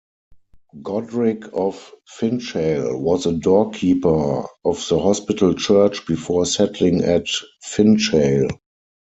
Godric 0.81 1.43
of 1.53 1.93
Finchale 2.09 2.97
was 2.99 3.27
a 3.27 3.33
doorkeeper 3.33 4.47
of 4.65 4.83
the 4.89 4.97
hospital 4.97 5.53
church 5.53 6.07
before 6.07 6.47
settling 6.47 7.03
at 7.03 7.27
Finchale. 7.63 8.49